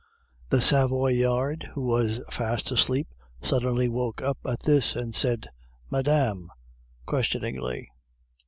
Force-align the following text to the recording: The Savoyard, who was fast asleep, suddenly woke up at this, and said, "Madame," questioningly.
The 0.49 0.61
Savoyard, 0.61 1.69
who 1.75 1.83
was 1.83 2.21
fast 2.31 2.71
asleep, 2.71 3.07
suddenly 3.43 3.87
woke 3.87 4.19
up 4.19 4.39
at 4.47 4.61
this, 4.61 4.95
and 4.95 5.13
said, 5.13 5.45
"Madame," 5.91 6.49
questioningly. 7.05 7.87